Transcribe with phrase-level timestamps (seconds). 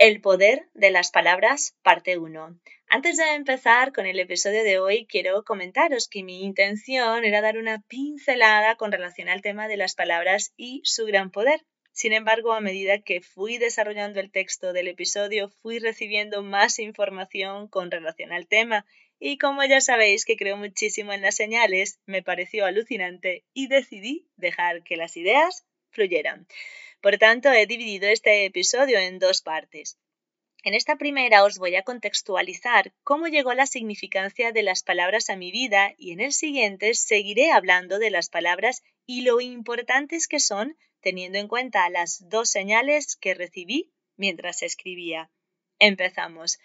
[0.00, 2.58] El poder de las palabras, parte 1.
[2.88, 7.58] Antes de empezar con el episodio de hoy, quiero comentaros que mi intención era dar
[7.58, 11.66] una pincelada con relación al tema de las palabras y su gran poder.
[11.92, 17.68] Sin embargo, a medida que fui desarrollando el texto del episodio, fui recibiendo más información
[17.68, 18.86] con relación al tema
[19.18, 24.26] y como ya sabéis que creo muchísimo en las señales, me pareció alucinante y decidí
[24.38, 26.46] dejar que las ideas fluyeran.
[27.00, 29.98] Por tanto, he dividido este episodio en dos partes.
[30.62, 35.36] En esta primera os voy a contextualizar cómo llegó la significancia de las palabras a
[35.36, 40.38] mi vida y en el siguiente seguiré hablando de las palabras y lo importantes que
[40.38, 45.30] son teniendo en cuenta las dos señales que recibí mientras escribía.
[45.78, 46.58] Empezamos.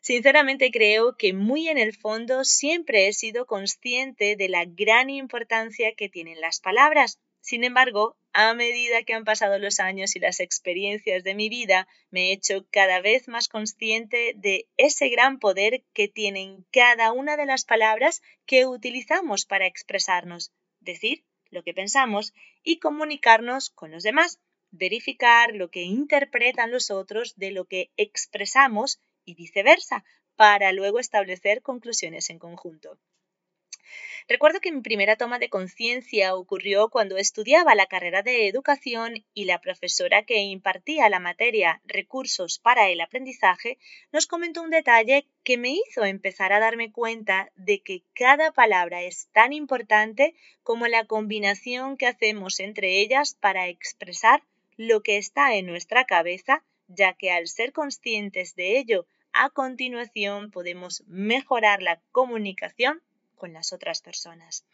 [0.00, 5.94] Sinceramente creo que muy en el fondo siempre he sido consciente de la gran importancia
[5.94, 10.40] que tienen las palabras, sin embargo, a medida que han pasado los años y las
[10.40, 15.82] experiencias de mi vida, me he hecho cada vez más consciente de ese gran poder
[15.92, 22.32] que tienen cada una de las palabras que utilizamos para expresarnos, decir lo que pensamos
[22.62, 29.00] y comunicarnos con los demás, verificar lo que interpretan los otros de lo que expresamos
[29.24, 30.04] y viceversa,
[30.36, 32.98] para luego establecer conclusiones en conjunto.
[34.30, 39.46] Recuerdo que mi primera toma de conciencia ocurrió cuando estudiaba la carrera de educación y
[39.46, 43.76] la profesora que impartía la materia Recursos para el aprendizaje
[44.12, 49.02] nos comentó un detalle que me hizo empezar a darme cuenta de que cada palabra
[49.02, 54.44] es tan importante como la combinación que hacemos entre ellas para expresar
[54.76, 60.52] lo que está en nuestra cabeza, ya que al ser conscientes de ello, a continuación
[60.52, 63.02] podemos mejorar la comunicación
[63.46, 64.64] las otras personas.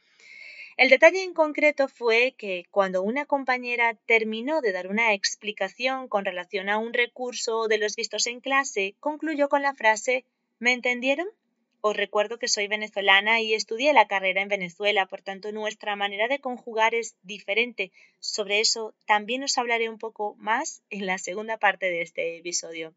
[0.77, 6.27] El detalle en concreto fue que cuando una compañera terminó de dar una explicación con
[6.27, 10.27] relación a un recurso de los vistos en clase, concluyó con la frase
[10.59, 11.29] ¿Me entendieron?
[11.81, 16.29] Os recuerdo que soy venezolana y estudié la carrera en Venezuela, por tanto nuestra manera
[16.29, 17.93] de conjugar es diferente.
[18.19, 22.93] Sobre eso también os hablaré un poco más en la segunda parte de este episodio.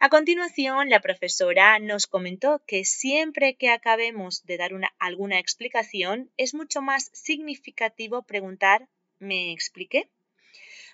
[0.00, 6.30] A continuación, la profesora nos comentó que siempre que acabemos de dar una, alguna explicación,
[6.36, 8.88] es mucho más significativo preguntar
[9.18, 10.08] ¿me expliqué?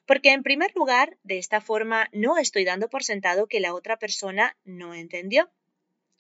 [0.07, 3.99] Porque en primer lugar, de esta forma no estoy dando por sentado que la otra
[3.99, 5.51] persona no entendió.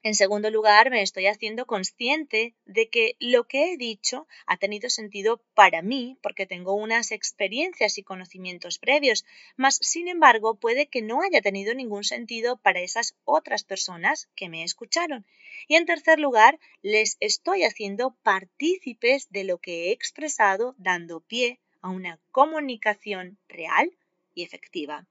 [0.04, 4.90] En segundo lugar, me estoy haciendo consciente de que lo que he dicho ha tenido
[4.90, 9.24] sentido para mí porque tengo unas experiencias y conocimientos previos,
[9.56, 14.50] mas sin embargo puede que no haya tenido ningún sentido para esas otras personas que
[14.50, 15.24] me escucharon.
[15.68, 21.60] Y en tercer lugar, les estoy haciendo partícipes de lo que he expresado dando pie
[21.80, 23.90] a una comunicación real
[24.34, 25.06] y efectiva.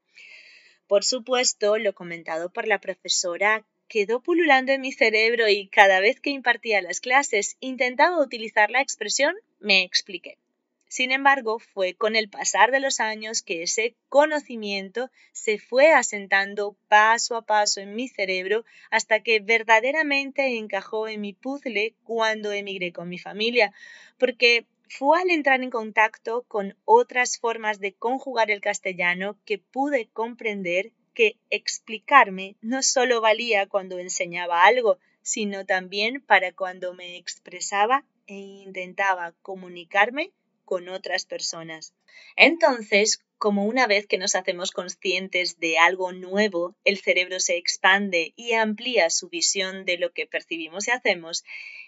[0.85, 6.19] Por supuesto, lo comentado por la profesora quedó pululando en mi cerebro y cada vez
[6.19, 10.39] que impartía las clases intentaba utilizar la expresión me expliqué.
[10.87, 16.75] Sin embargo, fue con el pasar de los años que ese conocimiento se fue asentando
[16.87, 22.93] paso a paso en mi cerebro hasta que verdaderamente encajó en mi puzzle cuando emigré
[22.93, 23.73] con mi familia,
[24.17, 30.09] porque fue al entrar en contacto con otras formas de conjugar el castellano que pude
[30.13, 38.06] comprender que explicarme no solo valía cuando enseñaba algo, sino también para cuando me expresaba
[38.28, 40.31] e intentaba comunicarme
[40.66, 41.94] con otras personas.
[42.35, 48.34] Entonces, como una vez que nos hacemos conscientes de algo nuevo, el cerebro se expande
[48.38, 51.44] y amplía su visión de lo que percibimos y hacemos,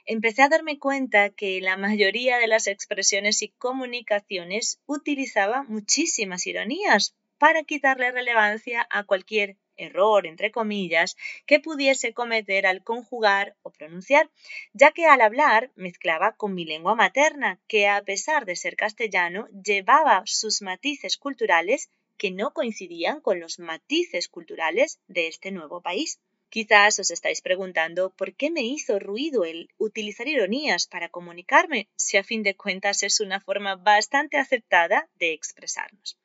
[0.06, 7.16] empecé a darme cuenta que la mayoría de las expresiones y comunicaciones utilizaba muchísimas ironías
[7.38, 14.30] para quitarle relevancia a cualquier error, entre comillas, que pudiese cometer al conjugar o pronunciar,
[14.74, 19.48] ya que al hablar mezclaba con mi lengua materna, que a pesar de ser castellano,
[19.50, 26.20] llevaba sus matices culturales que no coincidían con los matices culturales de este nuevo país.
[26.50, 32.16] Quizás os estáis preguntando por qué me hizo ruido el utilizar ironías para comunicarme, si
[32.18, 36.18] a fin de cuentas es una forma bastante aceptada de expresarnos.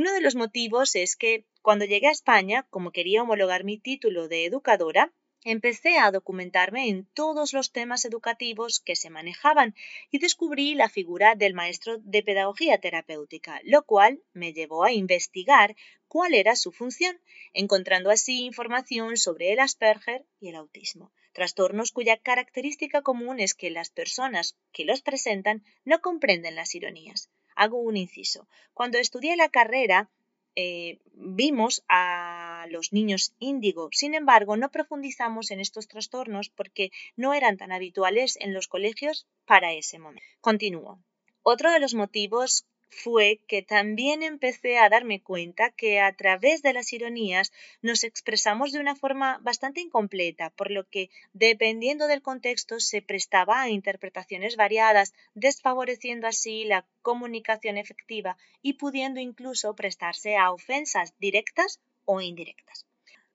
[0.00, 4.28] Uno de los motivos es que cuando llegué a España, como quería homologar mi título
[4.28, 5.12] de educadora,
[5.42, 9.74] Empecé a documentarme en todos los temas educativos que se manejaban
[10.12, 15.74] y descubrí la figura del maestro de pedagogía terapéutica, lo cual me llevó a investigar
[16.06, 17.20] cuál era su función,
[17.52, 23.70] encontrando así información sobre el Asperger y el autismo, trastornos cuya característica común es que
[23.70, 27.30] las personas que los presentan no comprenden las ironías.
[27.62, 28.40] Hago un inciso.
[28.72, 30.08] Cuando estudié la carrera,
[30.54, 33.88] eh, vimos a los niños índigo.
[33.92, 39.26] Sin embargo, no profundizamos en estos trastornos porque no eran tan habituales en los colegios
[39.44, 40.26] para ese momento.
[40.40, 41.00] Continúo.
[41.42, 46.72] Otro de los motivos fue que también empecé a darme cuenta que a través de
[46.72, 47.52] las ironías
[47.82, 53.62] nos expresamos de una forma bastante incompleta, por lo que, dependiendo del contexto, se prestaba
[53.62, 61.80] a interpretaciones variadas, desfavoreciendo así la comunicación efectiva y pudiendo incluso prestarse a ofensas directas
[62.04, 62.87] o indirectas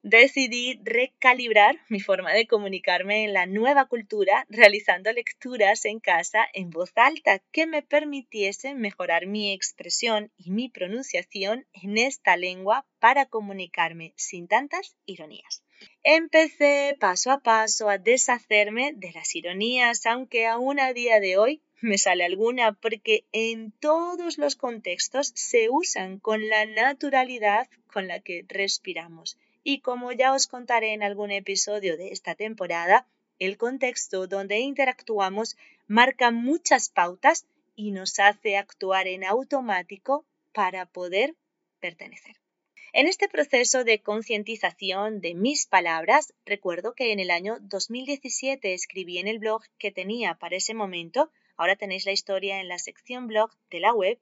[0.03, 6.69] decidí recalibrar mi forma de comunicarme en la nueva cultura realizando lecturas en casa en
[6.71, 13.27] voz alta que me permitiesen mejorar mi expresión y mi pronunciación en esta lengua para
[13.27, 15.63] comunicarme sin tantas ironías.
[16.03, 21.61] Empecé paso a paso a deshacerme de las ironías, aunque aún a día de hoy
[21.79, 28.19] me sale alguna porque en todos los contextos se usan con la naturalidad con la
[28.19, 33.07] que respiramos y como ya os contaré en algún episodio de esta temporada,
[33.39, 35.57] el contexto donde interactuamos
[35.87, 37.45] marca muchas pautas
[37.75, 41.35] y nos hace actuar en automático para poder
[41.79, 42.35] pertenecer.
[42.91, 49.17] En este proceso de concientización de mis palabras, recuerdo que en el año 2017 escribí
[49.17, 53.25] en el blog que tenía para ese momento, ahora tenéis la historia en la sección
[53.25, 54.19] blog de la web,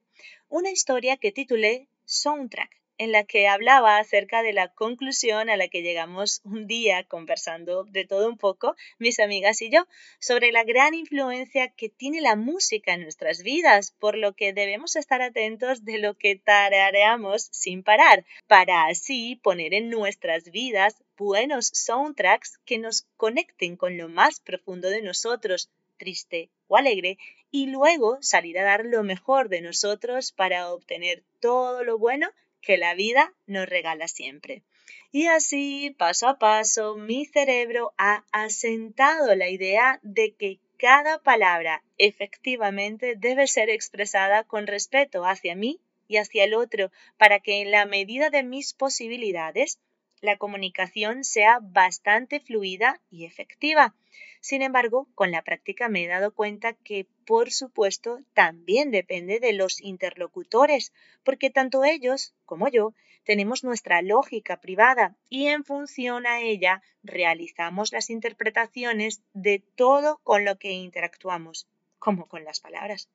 [0.48, 5.70] una historia que titulé Soundtrack en la que hablaba acerca de la conclusión a la
[5.70, 9.88] que llegamos un día conversando de todo un poco, mis amigas y yo,
[10.20, 14.96] sobre la gran influencia que tiene la música en nuestras vidas, por lo que debemos
[14.96, 21.72] estar atentos de lo que tarareamos sin parar, para así poner en nuestras vidas buenos
[21.74, 27.18] soundtracks que nos conecten con lo más profundo de nosotros, triste o alegre,
[27.50, 32.30] y luego salir a dar lo mejor de nosotros para obtener todo lo bueno
[32.62, 34.64] que la vida nos regala siempre.
[35.12, 41.84] Y así, paso a paso, mi cerebro ha asentado la idea de que cada palabra
[41.98, 47.72] efectivamente debe ser expresada con respeto hacia mí y hacia el otro, para que en
[47.72, 49.80] la medida de mis posibilidades
[50.22, 53.96] la comunicación sea bastante fluida y efectiva.
[54.40, 59.54] Sin embargo, con la práctica me he dado cuenta que, por supuesto, también depende de
[59.54, 66.42] los interlocutores, porque tanto ellos como yo tenemos nuestra lógica privada y en función a
[66.42, 71.68] ella realizamos las interpretaciones de todo con lo que interactuamos,
[72.00, 73.10] como con las palabras.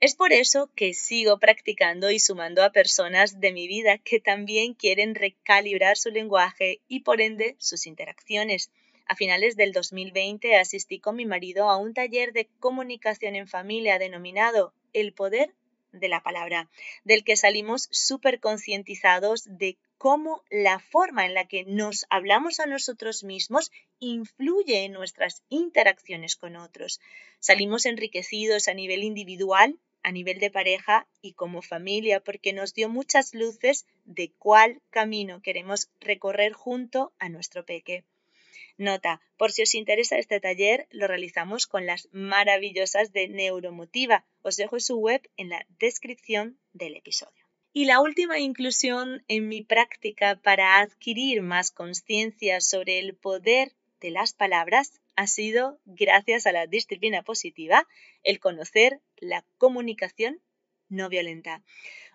[0.00, 4.74] Es por eso que sigo practicando y sumando a personas de mi vida que también
[4.74, 8.70] quieren recalibrar su lenguaje y por ende sus interacciones.
[9.06, 13.98] A finales del 2020 asistí con mi marido a un taller de comunicación en familia
[13.98, 15.52] denominado El poder
[15.90, 16.70] de la palabra,
[17.02, 22.66] del que salimos súper concientizados de cómo la forma en la que nos hablamos a
[22.66, 27.00] nosotros mismos influye en nuestras interacciones con otros.
[27.40, 32.88] Salimos enriquecidos a nivel individual a nivel de pareja y como familia, porque nos dio
[32.88, 38.04] muchas luces de cuál camino queremos recorrer junto a nuestro peque.
[38.78, 44.24] Nota, por si os interesa este taller, lo realizamos con las maravillosas de Neuromotiva.
[44.42, 47.44] Os dejo su web en la descripción del episodio.
[47.72, 54.10] Y la última inclusión en mi práctica para adquirir más conciencia sobre el poder de
[54.10, 57.88] las palabras ha sido, gracias a la disciplina positiva,
[58.22, 60.40] el conocer la comunicación
[60.88, 61.64] no violenta.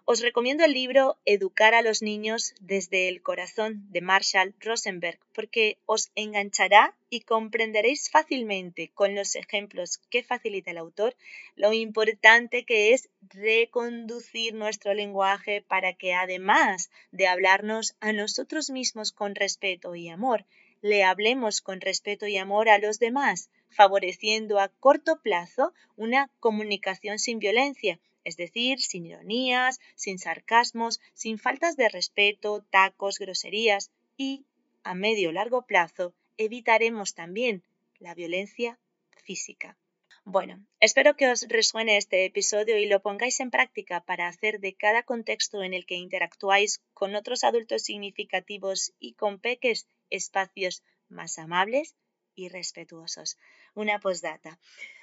[0.06, 5.80] Os recomiendo el libro Educar a los niños desde el corazón de Marshall Rosenberg porque
[5.86, 11.14] os enganchará y comprenderéis fácilmente con los ejemplos que facilita el autor
[11.58, 19.12] lo importante que es reconducir nuestro lenguaje para que además de hablarnos a nosotros mismos
[19.12, 20.46] con respeto y amor,
[20.84, 27.20] le hablemos con respeto y amor a los demás, favoreciendo a corto plazo una comunicación
[27.20, 34.44] sin violencia, es decir, sin ironías, sin sarcasmos, sin faltas de respeto, tacos, groserías y,
[34.84, 37.64] a medio largo plazo, evitaremos también
[38.00, 38.78] la violencia
[39.24, 39.78] física.
[40.26, 44.74] Bueno, espero que os resuene este episodio y lo pongáis en práctica para hacer de
[44.74, 51.38] cada contexto en el que interactuáis con otros adultos significativos y con peques espacios más
[51.38, 51.96] amables,
[52.36, 53.38] y respetuosos.
[53.76, 54.60] Una postdata.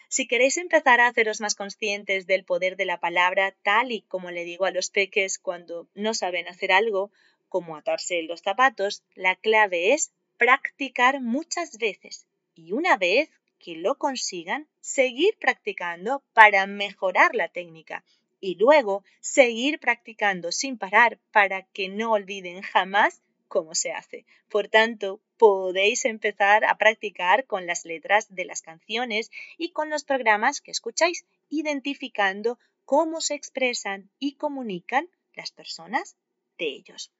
[0.08, 4.30] Si queréis empezar a haceros más conscientes del poder de la palabra, tal y como
[4.30, 7.12] le digo a los peques cuando no saben hacer algo,
[7.48, 13.96] como atarse los zapatos, la clave es practicar muchas veces y una vez que lo
[13.98, 18.04] consigan, seguir practicando para mejorar la técnica
[18.40, 24.24] y luego seguir practicando sin parar para que no olviden jamás cómo se hace.
[24.48, 30.04] Por tanto, podéis empezar a practicar con las letras de las canciones y con los
[30.04, 36.16] programas que escucháis, identificando cómo se expresan y comunican las personas
[36.58, 37.12] de ellos.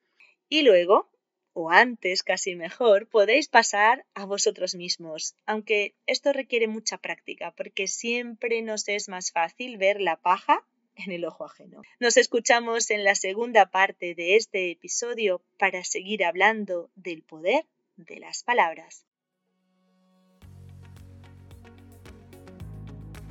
[0.47, 1.11] Y luego,
[1.53, 7.87] o antes casi mejor, podéis pasar a vosotros mismos, aunque esto requiere mucha práctica, porque
[7.87, 11.81] siempre nos es más fácil ver la paja en el ojo ajeno.
[11.99, 18.19] Nos escuchamos en la segunda parte de este episodio para seguir hablando del poder de
[18.19, 19.05] las palabras.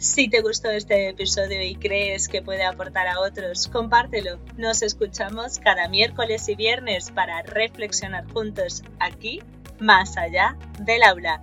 [0.00, 4.38] Si te gustó este episodio y crees que puede aportar a otros, compártelo.
[4.57, 9.43] Nos escuchamos cada miércoles y viernes para reflexionar juntos aquí,
[9.79, 11.43] más allá del aula.